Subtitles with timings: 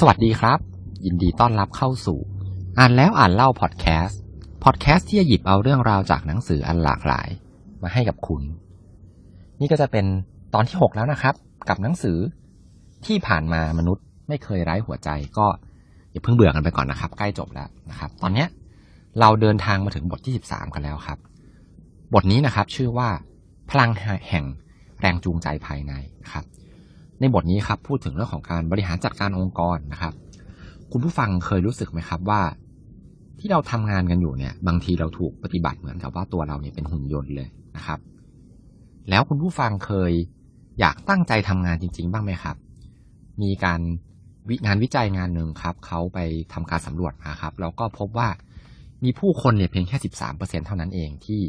[0.00, 0.58] สวัสดีครับ
[1.04, 2.18] ยินดีต้อนรับเข้าสู่
[2.78, 4.20] อ่านแล้วอ่านเล่าพอดแคสต์
[4.64, 7.28] พอดแคสต์ที่จะหยิบเอาเรื่องราวจากหนังสืออันหลากหลาย
[7.82, 8.42] มาให้กับคุณ
[9.60, 10.06] นี่ก็จะเป็น
[10.54, 11.34] ตอนที่ 6 แล้วนะครับ
[11.68, 12.18] กับหนังสือ
[13.06, 15.46] ที่ผ่านมามนุษย์ไม่เคยไร้หัวใจก็
[16.12, 18.48] อย่าเพิ่งเบื่อกันไปก่อนนะครับ ใกล้จบแล้วนะครับ ตอนเนี้ย
[19.20, 21.18] เราเดินทางมาถึงบทที่ 13 กันแล้วครับ
[22.14, 23.08] บทนี้นะครับ ชื่อว่า
[23.70, 23.90] พลัง
[24.28, 24.44] แห่ง
[25.00, 25.92] แรงจูงใจภายใน
[26.32, 26.44] ครับ
[27.20, 30.14] ในบทนี้ครับพูดถึงเรื่องของการบริหารจัดการองค์กรนะครับ
[30.92, 32.42] คุณผู้ฟังเคยรู้สึกไหมครับว่า
[33.38, 37.98] ที่เราทำงานกันอยู่เนี่ย บางทีเราถูกปฏิบัติเหมือนกับว่าตัวเราเนี่ยเป็นหุ่นยนต์เลยนะครับ
[39.10, 40.12] แล้วคุณผู้ฟังเคย
[40.80, 42.56] อยากตั้งใจทำงานจริง ๆ บ้างไหมครับ
[43.42, 43.80] มีการ
[44.48, 46.18] วิงานวิจัยงานหนึ่งครับเขาไป
[46.52, 48.28] ทำการสำรวจมาครับแล้วก็พบว่า
[49.04, 51.40] มีผู้คนเนี่ยเพียงแค่สิบสามเปอร์เซ็นเท่านั้นเองที่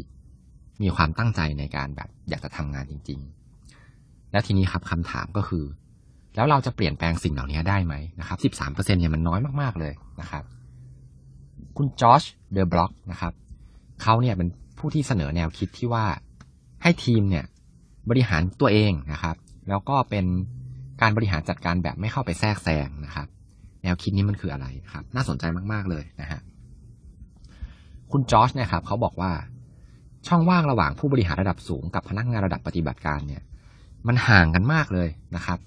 [0.82, 3.47] มีความตั้งใจในการแบบอยากจะทำงานจริง ๆ
[4.32, 5.64] แล้วทีนี้ครับคำถามก็คือ
[6.36, 10.44] แล้วเราจะเปลี่ยนแปลงสิ่งเหล่านี้ได้ไหมนะครับสิบสามเปอร์เซ็นเนี่ยมันน้อยมากๆเลยนะครับ
[11.76, 13.32] คุณจอชเดอะบล็อกนะครับ
[14.02, 14.48] เขาเนี่ยเป็น
[14.78, 16.06] ผู้ที่เสนอแนวคิดที่ว่า
[16.82, 17.44] ให้ทีมเนี่ย
[18.10, 19.36] บริหารตัวเองนะครับ
[19.68, 20.24] แล้วก็เป็น
[21.00, 23.26] การบริหารจัดการแบบไม่เข้าไปแทรกแซงนะครับ
[23.82, 26.40] แนวคิดนี้มันคืออะไรครับ น่าสนใจมากๆเลยนะฮะ
[28.12, 29.32] คุณจอชเนี่ยครับเขาบอกว่า
[30.26, 33.42] ช่องว่างระหว่างผู้บริหารระดับสูงกับพนักงานระดับปฏิบัติการเนี่ย
[34.06, 35.58] มันห่างกันมากเลยนะครับ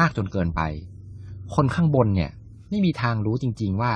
[0.00, 0.60] มากจนเกินไป
[1.54, 2.30] คนข้างบนเนี่ย
[2.70, 3.92] ไม่มีทางรู้จริง ๆว่า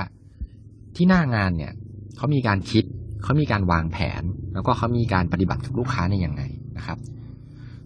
[0.95, 1.71] ที่หน้างานเนี่ย
[2.17, 2.83] เขามีการคิด
[3.23, 6.41] เขามีการวางแผน แล้วก็เขามีการปฏิบัติกับลูกค้าในยังไง
[6.77, 6.97] นะครับ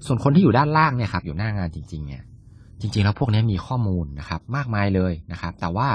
[0.06, 2.24] ส่วนคนที่อยู่ด้านล่างเนี่ยครับ อยู่หน้างานจริง ๆ เนี่ย
[2.82, 5.90] จริง ๆ แล้วพวกนี้มีข้อมูลนะครับ มากมายเลยนะครับ แต่ว่า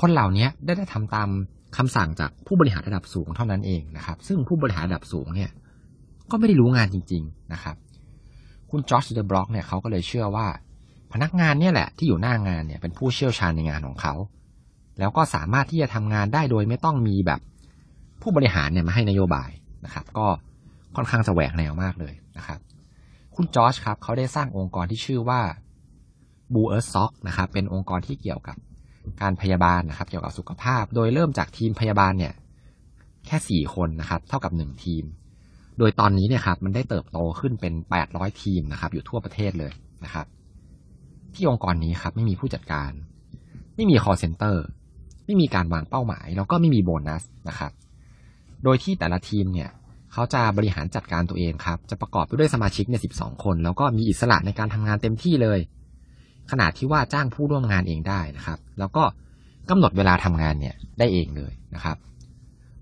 [0.00, 1.28] คนเหล่านี้ได้ได้ทำตาม
[1.76, 5.50] คำสั่งจากผู้บริหารระดับสูงเท่านั้นเองนะครับ ซึ่งผู้บริหารระดับสูงเนี่ย
[6.30, 7.76] ก็ไม่ได้รู้งานจริง ๆ นะครับ
[8.70, 10.46] คุณจอร์จเดอะบล็อกเนี่ยเขาก็เลยเชื่อว่า
[11.12, 14.14] พนักงานเนี่ยแหละที่อยู่หน้างานเนี่ยเป็นผู้เชี่ยวชาญในงานของเขา
[14.98, 17.40] แล้วก็สามารถที่จะทำงานได้โดยไม่ต้องมีแบบ
[18.22, 19.50] ผู้บริหารเนี่ยมาให้นโยบาย
[19.84, 20.26] นะครับ ก็
[20.96, 22.58] ค่อนข้างจะแหวกแนวมากเลยนะครับ
[23.34, 25.40] คุณจอร์จครับเขาได้สร้างองค์กรที่ชื่อว่า
[26.54, 28.56] Buurtzorg นะครับเป็นองค์กรที่เกี่ยวกับ
[29.20, 32.34] การพยาบาลนะครับ เกี่ยวกับสุขภาพ โดยเริ่มจากทีมพยาบาลเนี่ย
[33.26, 35.04] แค่สี่คนนะครับ เท่ากับหนึ่งทีม
[35.78, 39.72] โดยตอนนี้เนี่ยครับมันได้เติบโตขึ้นเป็นแปดร้อยทีมนะครับ อยู่ทั่วประเทศเลย
[40.04, 40.26] นะครับ
[41.34, 42.90] ที่องค์กรนี้ครับไม่มีผู้จัดการ
[43.76, 44.56] ไม่มี call center
[45.26, 47.72] ไม่มีการวางเป้าหมาย แล้วก็ไม่มีโบนัสนะครับ
[48.64, 49.70] โดยที่แต่ละทีมเนี่ย
[50.12, 55.58] เขาจะบริหารจัดการตัวเองครับ จะประกอบไปด้วยสมาชิกเนี่ยสิบสองคน แล้วก็มีอิสระในการทำงานเต็มที่เลย
[56.50, 59.04] ขนาดที่ว่าจ้างผู้ร่วมงานเองได้นะครับ แล้วก็
[59.70, 61.96] กำหนดเวลาทำงานเนี่ยได้เองเลยนะครับ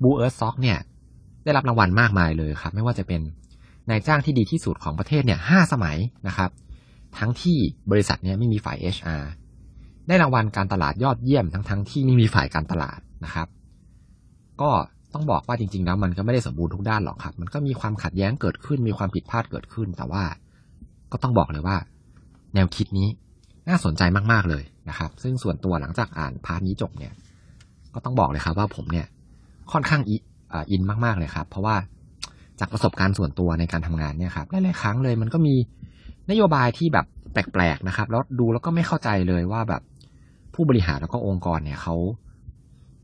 [0.02, 0.78] บูเอิร์ซซ็อกเนี่ย
[1.44, 3.20] ได้รับรางวัลมากมายเลยครับ ไม่ว่าจะเป็น
[3.90, 5.96] นายจ้างที่ดีที่สุดของประเทศเนี่ยห้าสมัย
[6.28, 6.50] นะครับ
[7.18, 7.58] ทั้งที่
[7.90, 9.22] บริษัทเนี่ยไม่มีฝ่าย HR
[10.08, 13.48] ได้รางวัลการตลาดยอดเยี่ยมทั้งทั้งที่ไม่มีฝ่ายการตลาดนะครับ
[14.60, 14.70] ก็
[15.14, 20.24] ต้องบอกว่าจริงๆแล้วมันก็ไม่ได้สมบูรณ์ทุกด้านหรอกครับ มันก็มีความขัดแย้งเกิดขึ้น มีความผิดพลาดเกิดขึ้น แต่ว่า
[21.12, 21.76] ก็ต้องบอกเลยว่า
[22.54, 23.08] แนวคิดนี้
[23.68, 27.12] น่าสนใจมากๆเลยนะครับ ซึ่งส่วนตัวหลังจากอ่าน part นี้จบเนี่ย
[27.94, 29.06] ก็ต้องบอกเลยครับว่าผมเนี่ย
[29.72, 30.16] ค่อนข้างอิ
[30.70, 31.76] in มากๆเลยครับ เพราะว่า
[32.60, 35.54] จากประสบการณ์ส่วนตัวในการทำงานเนี่ยครับหลายๆครั้งเลยมันก็มี
[36.30, 39.82] นโยบายที่แบบแปลกๆนะครับ แล้วดูแล้วก็ไม่เข้าใจเลยว่าแบบ
[40.54, 41.94] ผู้บริหารแล้วก็องค์กรเนี่ยเขา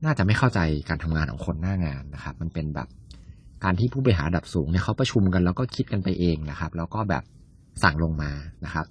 [0.04, 2.88] น่าจะไม่เข้าใจการทำงานของคนหน้างานนะครับ มันเป็นแบบ
[3.64, 7.22] การที่ผู้บริหารระดับสูงเนี่ยเขาประชุมกันแล้วก็คิดกันไปเองนะครับ แล้วก็แบบ
[7.82, 8.30] สั่งลงมา
[8.64, 8.86] นะครับ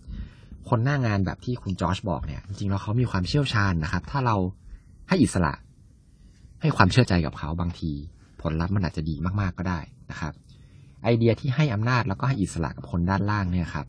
[0.69, 4.35] คนหน้างานแบบที่คุณจอชบอกเนี่ย จริงๆแล้วเขามีความเชี่ยวชาญนะครับ ถ้าเรา
[5.07, 5.53] ให้อิสระ
[6.61, 7.91] ให้ความเชื่อใจกับเขาบางที
[8.41, 9.79] ผลลัพธ์มันอาจจะดีมากๆก็ได้
[10.11, 10.33] นะครับ
[11.03, 13.87] ไอเดียที่ให้อำนาจแล้วก็ให้อิสระกับคนด้านล่างเนี่ยครับ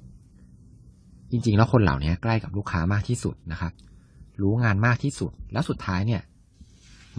[1.30, 3.72] จริงๆ แล้วคนเหล่านี้ใกล้กับลูกค้ามากที่สุดนะครับ
[4.40, 6.22] รู้งานมากที่สุด แล้วสุดท้ายเนี่ย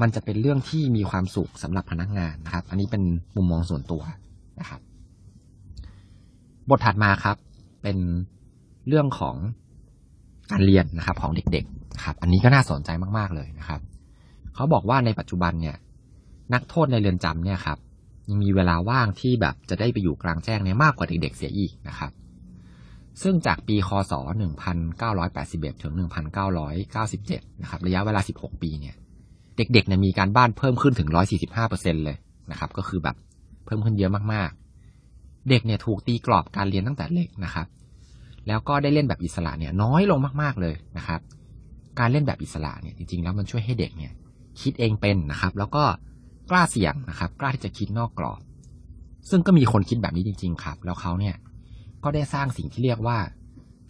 [0.02, 3.03] มันจะเป็นเรื่องที่มีความสุขสำหรับพนักงานนะครับ อันนี้เป็น
[3.36, 4.02] มุมมองส่วนตัว
[4.59, 4.81] นะครับ
[6.70, 7.38] บทถัดมาครับ
[7.84, 7.97] เป็น
[8.88, 9.36] เรื่องของ
[10.52, 13.82] การเรียนนะครับของเด็กๆครับ อันนี้ก็น่าสนใจมากๆเลยนะครับ
[14.56, 15.76] เขาบอกว่าในปัจจุบันเนี่ย
[16.53, 17.78] นักโทษในเรือนจำเนี่ยครับ
[18.30, 22.12] ยังมีเวลาว่างที่แบบจะได้ไปอยู่กลางแจ้งเนี่ยมากกว่าเด็กๆเสียอีกนะครับ
[23.22, 24.14] ซึ่งจากปีคศ
[24.78, 25.94] 1981 ถึง
[26.78, 28.96] 1997 นะครับ ระยะเวลา 16 ปีเนี่ย
[29.58, 31.09] เด็กๆเนี่ยมีการบ้านเพิ่มขึ้นถึง
[31.58, 32.18] 145%เลย
[32.52, 33.16] นะครับ ก็คือแบบ
[33.66, 37.68] เพิ่มขึ้นเยอะมากๆ เด็กเนี่ยถูกตีกรอบการเรียนตั้งแต่เล็กนะครับ
[38.47, 41.22] แล้วก็ได้เล่นแบบอิสระเนี่ยน้อยลงมากๆเลยนะครับ
[42.00, 44.12] การเล่นแบบอิสระเนี่ยจริงๆแล้วมันช่วยให้เด็กเนี่ย
[44.62, 45.84] คิดเองเป็นนะครับ แล้วก็
[46.52, 48.42] กล้าเสี่ยงนะครับ กล้าที่จะคิดนอกกรอบ
[49.30, 51.36] ซึ่งก็มีคนคิดแบบนี้จริง ๆ ครับ แล้วเขาเนี่ย
[52.03, 53.18] ก็ได้สร้างสิ่งที่เรียกว่า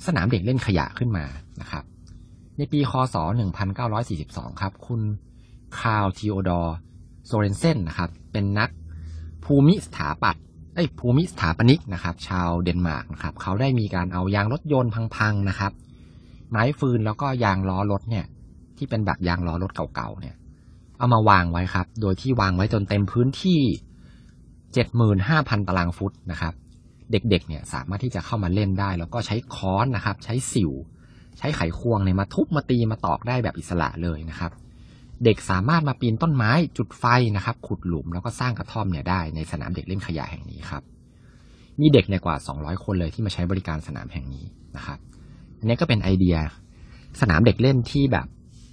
[0.06, 1.26] สนามเด็กเล่นขยะขึ้นมา
[1.62, 1.84] นะครับ
[2.58, 3.16] ในปีคศ
[3.88, 5.02] 1942 ครับ คุณ
[5.80, 6.76] คาร์ลทีโอดอร์
[7.26, 8.70] โซเรนเซนนะครับ เป็นนัก
[9.46, 10.44] ภูมิสถาปัตย์
[10.76, 15.72] ไอ้ภูมิสถาปนิกนะครับ ชาวเดนมาร์กนะครับ เขาได้มีการเอายางรถยนต์พังๆนะครับ
[16.50, 18.26] ไม้ฟืนแล้วก็ยางล้อรถเนี่ย
[18.78, 20.36] ที่เป็นแบบยางล้อรถเก่าๆเนี่ย
[21.02, 23.62] เอามาวางไว้ครับ โดยที่วางไว้จนเต็มพื้นที่
[24.84, 26.54] 75,000 ตารางฟุตนะครับ
[27.12, 30.72] เด็กๆ เนี่ยสามารถที่จะเข้ามาเล่นได้ แล้วก็ใช้ค้อนนะครับ ใช้สิว
[31.38, 34.52] ใช้ไขควงเนี่ยมาทุบมาตีมาตอกได้แบบอิสระเลยนะครับ
[35.24, 37.06] เด็กสามารถมาปีนต้นไม้จุดไฟ
[37.36, 40.84] นะครับ ขุดหลุมแล้วก็สร้างกระท่อมเนี่ยได้ในสนามเด็กเล่นขยะแห่งนี้ครับ
[41.80, 44.46] มีเด็กเนี่ยกว่า 200 คนเลยที่มาใช้บริการสนามแห่งนี้
[44.76, 45.00] นะครับ
[45.60, 46.36] อันนี้ก็เป็นไอเดีย
[47.22, 48.28] สนามเด็กเล่นที่แบบ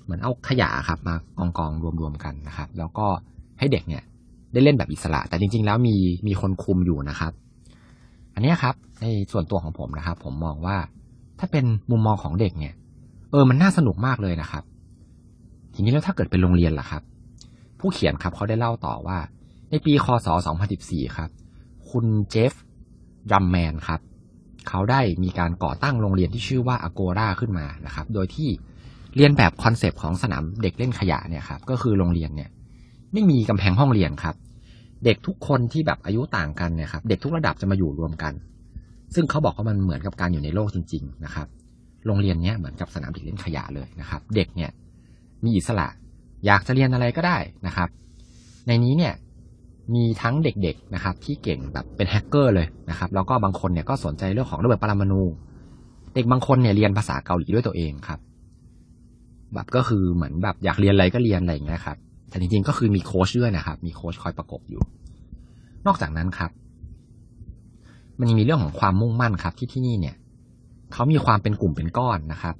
[0.08, 1.70] เหมือนเอาขยะครับมากองกอง
[2.00, 3.06] รวมๆกันนะครับ แล้วก็
[3.58, 4.02] ให้เด็กเนี่ย
[4.52, 5.96] ได้เล่นแบบอิสระ แต่จริง ๆ แล้วมี
[6.26, 7.32] มีคนคุมอยู่นะครับ
[8.34, 10.76] อันนี้ครับ ในส่วนตัวของผมนะครับ ผมมองว่า
[11.38, 12.74] ถ้าเป็นมุมมองของเด็กเนี่ย
[13.30, 14.64] เออมันน่าสนุกมากเลยนะครับ
[15.74, 17.02] ทีนี้แล้วถ้าเกิดเป็นโรงเรียนล่ะครับ
[17.78, 19.18] ผู้เขียนครับเขาได้เล่าต่อว่า
[19.70, 20.28] ในปีคศ
[20.72, 21.30] 2014 ครับ
[21.90, 22.52] คุณเจฟ
[23.32, 24.00] ดัมแมนครับ
[24.68, 28.48] เขาได้มีการก่อตั้งโรงเรียนที่ชื่อว่าอโกราขึ้นมานะครับ โดยที่
[29.16, 32.50] เรียนแบบคอนเซปต์ของสนามเด็กเล่นขยะเนี่ยครับก็คือโรงเรียนเนี่ย
[33.12, 34.34] ไม่มีกำแพงห้องเรียนครับ
[35.04, 38.32] เด็กทุกคนที่แบบอายุต่างกันเนี่ยครับเด็กทุกระดับจะมาอยู่รวมกัน
[39.14, 41.46] ซึ่งเขาบอกว่ามันเหมือนกับการอยู่ในโลกจริง ๆ นะครับ
[42.06, 44.70] โรงเรียนเนี้ยเหมือนกับสนามเด็กเล่นขยะเลยนะครับ เด็กเนี่ย
[45.44, 45.86] มีอิสระ
[46.46, 47.88] อยากจะเรียนอะไรก็ได้นะครับ
[48.66, 49.14] ในนี้เนี่ย
[49.94, 55.22] มีทั้งเด็กๆนะครับ ที่เก่งแบบเป็นแฮกเกอร์เลยนะครับแล้วก็บางคนเนี่ยก็สนใจเรื่องของระเบิดปรมาณู
[56.14, 58.18] เด็กบางคนเนี่ยเรียนภาษาเกาหลีด้วยตัวเองครับ
[59.54, 61.96] แบบก็คือเหมือนแบบอยากเรียนอะไรก็เรียนอะไรอย่างเงี้ยครับ
[62.28, 64.82] แต่จริงๆก็คือมีโค้ชด้วยนะครับ มีโค้ชคอยประกบอยู่
[65.86, 66.50] นอกจากนั้นครับ
[68.18, 70.16] มันยังมีเรื่องของความมุ่งมั่นครับ ที่ที่นี่เนี่ย
[70.92, 72.54] เขามีความเป็นกลุ่มเป็นก้อนนะครับ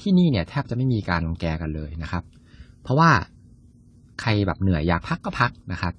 [0.00, 2.24] ที่นี่เนี่ยแทบจะไม่มีการลงแกกันเลยนะครับ
[2.82, 3.10] เพราะว่า
[4.20, 5.94] ใครแบบเหนื่อยอยากพักก็พักนะครับ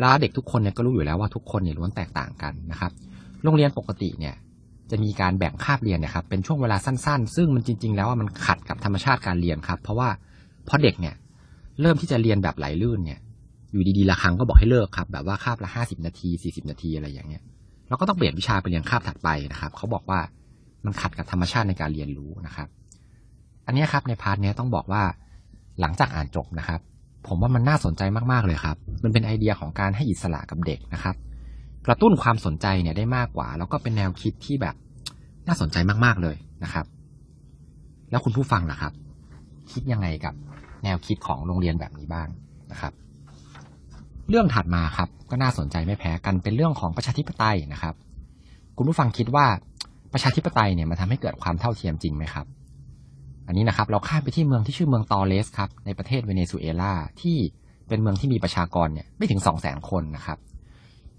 [0.00, 2.92] แล้วเด็กทุกคนเนี่ยก็รู้อยู่แล้วว่าทุกคนเนี่ยล้วนแตกต่างกันนะครับ
[3.42, 4.34] โรงเรียนปกติเนี่ย
[4.90, 10.08] จะมีการแบ่งคาบเรียนเนี่ยครับเป็นช่วงเวลาสั้นๆ ซึ่งมันจริง ๆ แล้วว่ามันขัดกับธรรมชาติการเรียนครับ เพราะว่า
[10.68, 11.14] พอเด็กเนี่ย
[11.80, 13.18] เริ่มที่จะเรียนแบบไหลลื่นเนี่ย
[13.72, 17.42] อยู่ดีๆละครั้งก็บอกให้เลิกครับแบบว่าคาบละห้าสิบนาทีสี่สิบนาทีอะไรอย่างเงี้ย
[17.88, 20.20] แล้วก็ต้องเปลี่ยนวิชาไปเรียนคาบถัดไปนะครับ เขาบอกว่า
[20.84, 22.68] มันขัดกับธรรมชาติในการเรียนรู้นะครับ
[23.66, 25.02] อันนี้ครับใน part นี้ต้องบอกว่า
[25.80, 26.80] หลังจากอ่านจบนะครับ
[27.26, 28.02] ผมว่ามันน่าสนใจ
[28.32, 31.16] มากๆเลยครับ มันเป็นไอเดียของการให้อิสระกับเด็กนะครับ
[31.86, 34.74] กระตุ้นความสนใจเนี่ยได้มากกว่า แล้วก็เป็นแนวคิดที่แบบ
[35.48, 36.86] น่าสนใจมากๆเลยนะครับ
[38.10, 38.92] แล้วคุณผู้ฟังล่ะครับ
[39.72, 40.34] คิดยังไงกับ
[40.84, 42.28] แนวคิดของโรงเรียนแบบนี้บ้าง
[42.72, 42.92] นะครับ
[44.28, 47.94] เรื่องถัดมาครับ ก็น่าสนใจไม่แพ้กันเป็นเรื่องของประชาธิปไตยนะครับ
[48.76, 49.46] คุณผู้ฟังคิดว่า
[50.12, 52.46] ประชาธิปไตยเนี่ยมันทาให้เกิดความเท่าเทียมจริงไหมครับ
[53.46, 57.36] อันนี้นะครับ เราข้ามไปที่เมืองที่ชื่อเมืองตอเลสครับในประเทศเวเนซุเอลาที่
[57.88, 60.38] เป็นเมืองที่มีประชากรเนี่ยไม่ถึงสองแสนคนนะครับ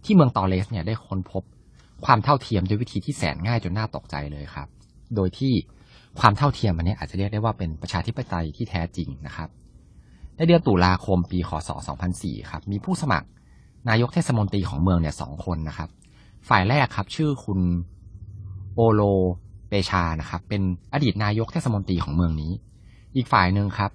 [0.08, 1.44] ที่เมืองตอเลสเนี่ยได้ค้นพบ
[2.06, 4.68] ความเท่าเทียมด้วยวิธีที่แสนง่ายจนน่าตกใจเลยครับ
[5.16, 5.54] โดยที่
[6.20, 9.50] ความเท่าเทียมอันนี้อาจจะเรียกได้ว่าเป็นประชาธิปไตยที่แท้จริงนะครับ
[10.38, 11.70] ในเดือนตุลาคมปีคศ
[12.10, 13.28] 2004 ครับ มีผู้สมัคร
[13.90, 15.90] นายกเทศมนตรีของเมืองเนี่ยสองคนนะครับ
[16.50, 17.60] ฝ่ายแรกครับชื่อคุณ
[18.76, 19.02] โอโล
[19.70, 20.62] เปชานะครับ เป็น
[20.94, 22.52] อดีตนายกเทศมนตรีของเมืองนี้
[23.16, 23.92] อีกฝ่ายหนึ่งครับ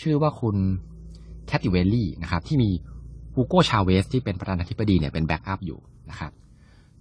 [0.00, 0.56] ชื่อว่าคุณ
[1.46, 2.70] แคทติเวลลี่นะครับ ที่มี
[3.34, 5.78] ฮูโกชาเวสที่เป็นประธานาธิบดีเนี่ยเป็น backup อยู่
[6.10, 6.32] นะครับ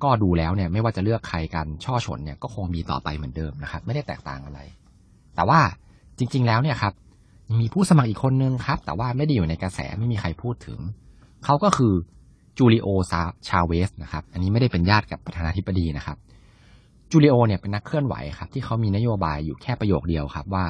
[0.03, 4.59] ก็ดูแล้วเนี่ยไม่ว่าจะเลือกใครการฉ้อฉลเนี่ยก็คงมีต่อไปเหมือนเดิมนะครับ ไม่ได้แตกต่างอะไร
[5.35, 5.59] แต่ว่า
[6.17, 6.93] จริง ๆ แล้วเนี่ยครับ
[7.59, 10.79] มีผู้สมัครอีกคนนึงครับ แต่ว่าไม่ได้อยู่ในกระแสไม่มีใครพูดถึง
[11.45, 11.93] เขาก็คือ
[12.57, 16.17] จูริโอซาชาเวสนะครับ อันนี้ไม่ได้เป็นญาติกับประธานาธิบดีนะครับ
[17.11, 20.65] จูริโอเนี่ยเป็นนักเคลื่อนไหวครับที่เขามีนโยบายอยู่แค่ประโยคเดียวครับว่า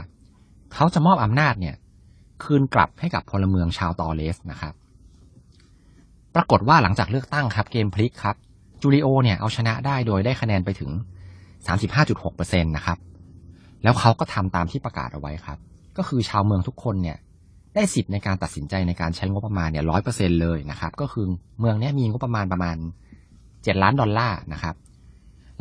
[0.73, 1.75] เขาจะมอบอำนาจเนี่ย
[2.43, 4.73] คืนกลับให้กับพลเมืองชาวตอเลสนะครับ
[6.35, 8.35] ปรากฏว่าหลังจากเลือกตั้งครับเกมพลิกครับ
[8.81, 10.91] จูริโอเนี่ยเอาชนะได้โดยได้คะแนนไปถึง
[11.67, 12.97] 35.6%นะครับ
[13.83, 15.57] แล้วเขาก็ทำตามที่ประกาศเอาไว้ครับ
[15.97, 17.17] ก็คือชาวเมืองทุกคนเนี่ย
[17.75, 21.25] ได้สิทธิ์ในการตัดสินใจในการใช้งบประมาณเนี่ยร้อยเปอร์เซ็นเลยนะครับ ก็คือ
[21.59, 22.77] เมืองนี้มีงบประมาณประมาณ
[23.63, 24.75] เจ็ดล้านดอลลาร์นะครับ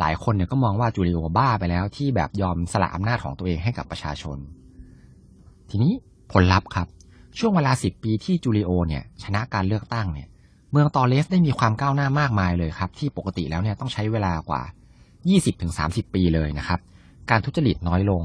[0.00, 4.38] หลายคนเนี่ยก็มองว่าจูริโอบ้าไปแล้วที่แบบยอมสละอำนาจของตัวเองให้กับประชาชน
[5.70, 5.92] ทีนี้
[6.32, 6.88] ผลลัพธ์ครับ
[7.38, 10.28] ช่วงเวลาสิบปีที่จูริโอเนี่ยชนะการเลือกตั้งเนี่ย
[10.72, 14.62] เมืองตอเลสได้มีความก้าวหน้ามากมายเลยครับ ที่ปกติแล้วเนี่ยต้องใช้เวลากว่า
[15.38, 16.80] 20-30 ปีเลยนะครับ
[17.30, 18.22] การทุจริตน้อยลง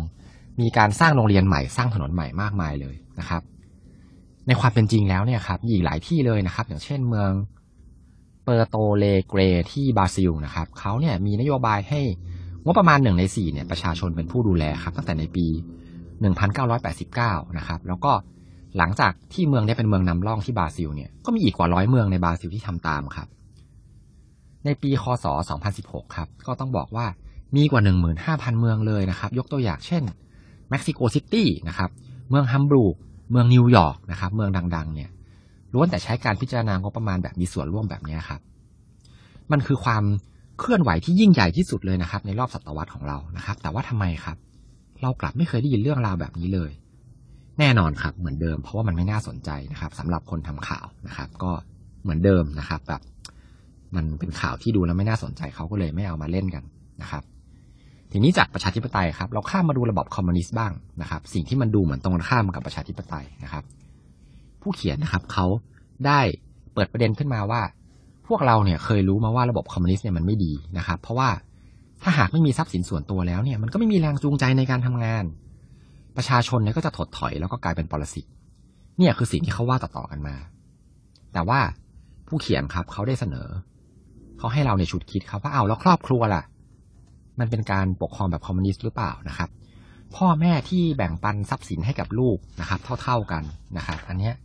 [0.61, 3.41] มีการสร้างโรงเรียนใหม่สร้างถนนใหม่มากมายเลยนะครับ
[4.47, 7.31] ในความเป็นจริงแล้วเนี่ยครับอีกหลายที่เลยนะครับ อย่างเช่นเมือง
[8.43, 9.39] เปอร์โตเลเกร
[9.71, 12.01] ที่บราซิลนะครับเขาเนี่ยมีนโยบายให้
[12.65, 15.47] งบประมาณหนึ่งในสี่เนี่ยประชาชนเป็นผู้ดูแลครับ ตั้งแต่ในปี
[16.31, 18.11] 1989 นะครับ แล้วก็
[18.77, 23.27] หลังจากที่เมืองนี้เป็นเมืองนำร่องที่บราซิลเนี่ยก็มีอีกกว่าร้อยเมืองในบราซิลที่ทำตามครับ
[24.65, 25.25] ในปีคศ
[25.89, 27.05] 2016 ครับ ก็ต้องบอกว่า
[27.55, 27.81] มีกว่า
[28.21, 30.03] 15,000 เมืองเลยนะครับ ยกตัวอย่างเช่น
[30.69, 31.89] เม็กซิโกซิตี้นะครับ
[32.29, 32.95] เมืองฮัมบูร์ก
[33.31, 35.09] เมืองนิวยอร์กนะครับ เมืองดัง ๆ เนี่ย
[35.73, 38.41] ล้วนแต่ใช้การพิจารณางบประมาณแบบมีส่วนร่วมแบบนี้ครับ
[39.51, 40.03] มันคือความ
[40.59, 44.37] เคลื่อนไหวที่ยิ่งใหญ่ที่สุดเลยนะครับ ในรอบศตวรรษของเรานะครับ แต่ว่าทำไมครับ
[45.01, 46.71] เรากลับไม่เคยได้ยินเรื่องราวแบบนี้เลย
[47.59, 51.51] แน่นอนครับเหมือนเดิม เพราะว่ามันไม่น่าสนใจนะครับสำหรับคนทำข่าวนะครับ ก็
[52.03, 53.01] เหมือนเดิมนะครับแบบ
[53.95, 56.63] มันเป็นข่าวที่ดูแล้วไม่น่าสนใจเขาก็เลยไม่เอามาเล่นกัน
[57.01, 57.23] นะครับ
[58.11, 63.63] ทีนี้จากประชาธิปไตยครับ เราข้ามมาดูระบบคอมมิวนิสต์บ้างนะครับ สิ่งที่มันดูเหมือนตรงกันข้ามกับประชาธิปไตยนะครับ
[64.61, 65.45] ผู้เขียนนะครับเขา
[66.05, 66.19] ได้
[66.73, 67.61] เปิดประเด็นขึ้นมาว่า
[68.27, 71.29] พวกเราเนี่ยเคยรู้มาว่าระบบคอมมิวนิสต์เนี่ยมันไม่ดีนะครับ เพราะว่า
[72.03, 75.23] ถ้าหากไม่มีทรัพย์สินส่วนตัวแล้วเนี่ยมันก็ไม่มีแรงจูงใจในการทำงาน
[76.17, 78.25] ประชาชนเนี่ยก็จะถดถอยแล้วก็กลายเป็นปรสิต
[78.97, 80.35] เนี่ยคือสิ่งที่เขาว่าต่อๆกันมา
[81.33, 81.59] แต่ว่า
[82.27, 83.47] ผู้เขียนครับเขาได้เสนอ
[84.37, 86.43] เขาให้เราในชุดคิดครับว่าเอาแล้วครอบครัวล่ะ
[87.39, 89.49] มันเป็นการปกครองแบบคอมมิวนิสต์หรือเปล่านะครับ
[90.15, 93.43] พ่อแม่ที่แบ่งปันทรัพย์สินให้กับลูกนะครับ เท่า ๆกัน
[93.77, 94.35] นะครับ อันเนี้ย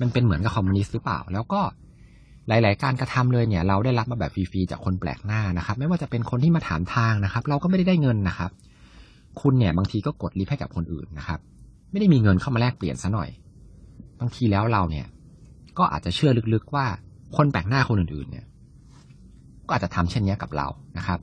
[0.00, 1.60] มันเป็นเหมือนกับคอมมิวนิสต์หรือเปล่า แล้วก็
[2.48, 8.50] หลาย ๆ การกระทำเลยเนี่ย เราได้รับมาแบบฟรี ๆ จากคนแปลกหน้านะครับ ไม่ว่าจะเป็นคนที่มาถามทางนะครับ เราก็ไม่ได้ได้เงินนะครับ
[9.42, 11.40] คุณเนี่ยบางทีก็กดลิฟต์ให้กับคนอื่นนะครับ
[11.90, 13.30] ไม่ได้มีเงินเข้ามาแลกเปลี่ยนซะหน่อย
[14.20, 15.06] บางทีแล้วเราเนี่ย
[15.78, 16.86] ก็อาจจะเชื่อลึกๆว่า
[17.36, 18.44] คนแปลกหน้าคนอื่นๆเนี่ย
[19.66, 20.66] ก็อาจจะทำเช่นนี้กับเรา
[20.98, 21.20] นะครับ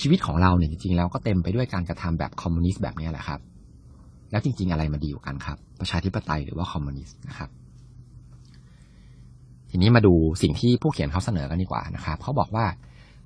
[0.00, 3.40] ชีวิตของเราเนี่ยจริงๆแล้วก็เต็มไปด้วยการกระทำแบบคอมมิวนิสต์แบบนี้แหละครับ
[4.30, 7.50] แล้วจริง ๆ อะไรมาดีกว่ากันครับ ประชาธิปไตยหรือว่าคอมมิวนิสต์นะครับ
[9.70, 12.66] ทีนี้มาดูสิ่งที่ผู้เขียนเขาเสนอกันดีกว่านะครับเขาบอกว่า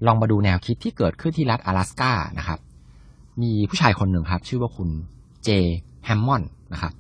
[0.06, 2.58] ลองมาดูแนวคิดที่เกิดขึ้นที่รัฐ阿拉สกานะครับ
[3.42, 4.88] มีผู้ชายคนหนึ่งครับ ชื่อว่าคุณ
[5.44, 5.48] เจ
[6.04, 6.92] แฮมมอนนะครับ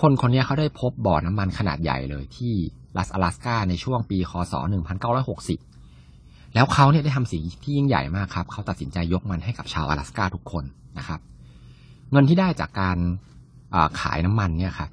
[0.00, 2.52] คนคนนี้เขาได้พบบ่อน้ำมันขนาดใหญ่เลยที่
[2.96, 4.54] รัสอลาสกาในช่วงปีคศ
[5.34, 10.64] 1960 แล้วเขาเนี่ยได้ทำสิ่งที่ยิ่งใหญ่มากครับ เขาตัดสินใจยกมันให้กับชาวอลาสกาทุกคน
[10.98, 11.20] นะครับ
[12.10, 12.98] เงินที่ได้จากการ
[14.00, 14.90] ขายน้ำมันเนี่ยครับ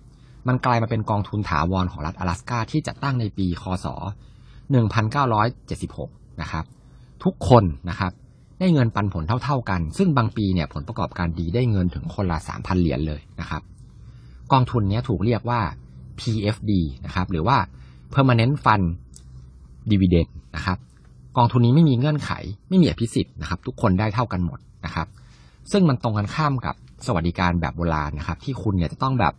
[0.48, 3.88] มันกลายมาเป็นกองทุนถาวรของรัฐอลาสกาที่จัดตั้งในปีคศ
[5.14, 6.66] 1976 นะครับ
[7.24, 8.12] ทุกคนนะครับ
[8.60, 13.62] ได้เงินปันผลเท่าๆกัน ซึ่งบางปีเนี่ยผลประกอบการดีได้เงินถึงคนละ3,000 เหรียญเลยนะครับ
[14.52, 15.62] กองทุนนี้ถูกเรียกว่า
[16.20, 16.72] PFD
[17.06, 17.58] นะครับหรือว่า
[18.14, 18.86] Permanent Fund
[19.92, 20.78] Dividend นะครับ
[21.38, 22.32] กองทุนนี้ไม่มีเงื่อนไข
[22.70, 25.08] ไม่มีอภิสิทธิ์นะครับ ทุกคนได้เท่ากันหมดนะครับ
[25.72, 29.34] ซึ่งมันตรงกันข้ามกับสวัสดิการแบบโบราณนะครับ ที่คุณเนี่ยจะต้องแบบ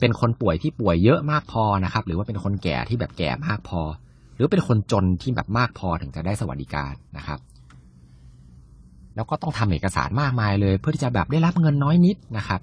[0.00, 3.80] เป็นคนป่วยที่ป่วยเยอะมากพอนะครับ หรือว่าเป็นคนแก่ที่แบบแก่มากพอ
[4.34, 7.38] หรือเป็นคนจนที่แบบมากพอถึงจะได้สวัสดิการนะครับ
[9.15, 12.61] แล้วก็ต้องทำเอกสารมากมายเลย เพื่อที่จะแบบได้รับเงินน้อยนิดนะครับ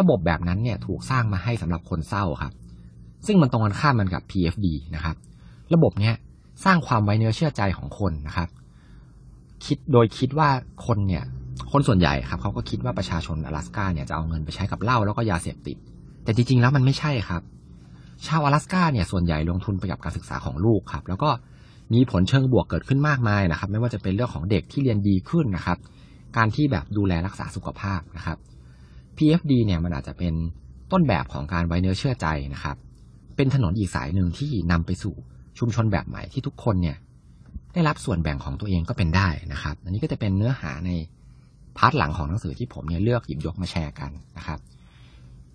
[0.00, 2.52] ระบบแบบนั้นเนี่ยถูกสร้างมาให้สำหรับคนเศร้าครับ
[3.26, 5.16] ซึ่งมันตรงกันข้ามมันกับ PFD นะครับ
[5.74, 6.14] ระบบเนี้ย
[6.64, 8.48] สร้างความไว้เนื้อเชื่อใจของคนนะครับ
[9.64, 10.48] คิดโดยคิดว่า
[10.86, 11.24] คนเนี่ย
[11.72, 15.76] คนส่วนใหญ่ครับเขาก็คิดว่าประชาชน阿拉สกาเนี่ยจะเอาเงินไปใช้กับเหล้าแล้วก็ยาเสพติด
[16.24, 17.42] แต่จริงๆแล้วมันไม่ใช่ครับ
[18.26, 21.30] ชาว阿拉สกาเนี่ยส่วนใหญ่ลงทุนไปกับการศึกษาของลูกครับ แล้วก็
[21.93, 25.77] มีผลเชิงบวกเกิดขึ้นมากมายนะครับ ไม่ว่าจะเป็นเรื่องของเด็กที่เรียนดีขึ้นนะครับ
[26.37, 28.37] การที่แบบดูแลรักษาสุขภาพนะครับ
[29.17, 30.33] PFD เนี่ยมันอาจจะเป็น
[30.91, 32.75] ต้นแบบของการไว้เนื้อเชื่อใจนะครับ
[33.35, 35.15] เป็นถนนอีกสายหนึ่งที่นำไปสู่
[35.59, 36.97] ชุมชนแบบใหม่ที่ทุกคนเนี่ย
[37.73, 40.91] ได้รับส่วนแบ่งของตัวเองก็เป็นได้นะครับ อันนี้ก็จะเป็นเนื้อหาใน
[41.77, 44.59] part หลังของหนังสือที่ผมเนี่ยเลือกหยิบยกมาแชร์กันนะครับ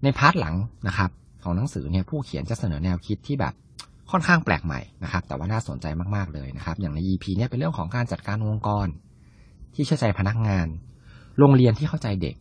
[0.02, 0.54] ใน part หลัง
[0.88, 1.10] นะครับ
[1.44, 3.54] ของหนังสือเนี่ยผู้เขียนจะเสนอแนวคิดที่แบบ
[4.12, 8.86] ค่อนข้างแปลกใหม่นะครับ แต่ว่าน่าสนใจมากๆเลยนะครับ อย่างใน EP เนี่ยเป็นเรื่องของการจัดการองค์กร
[9.74, 10.66] ที่เชื่อใจพนักงาน
[11.38, 12.36] โรงเรียนที่เข้าใจเด็ก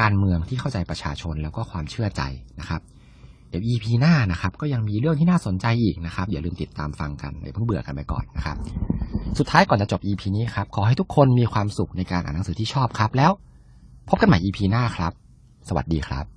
[0.00, 2.22] การเมืองที่เข้าใจประชาชนแล้วก็ความเชื่อใจ
[2.60, 2.80] นะครับ
[3.48, 8.56] เดี๋ยว EP หน้านะครับ ก็ยังมีเรื่องที่น่าสนใจอีกนะครับ อย่าลืมติดตามฟังกันอย่าเพิ่งเบื่อกันไปก่อนนะครับ
[9.38, 13.32] สุดท้ายก่อนจะจบ EP นี้ครับขอให้ทุกคนมีความสุขในการอ่านหนังสือที่ชอบครับ แล้ว
[14.08, 15.12] พบกันใหม่ EP หน้าครับ
[15.68, 16.35] สวัสดีครับ